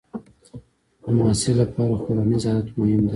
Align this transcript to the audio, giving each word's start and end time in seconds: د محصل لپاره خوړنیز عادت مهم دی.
د 1.03 1.05
محصل 1.17 1.53
لپاره 1.61 1.95
خوړنیز 2.01 2.43
عادت 2.47 2.67
مهم 2.79 2.99
دی. 3.05 3.09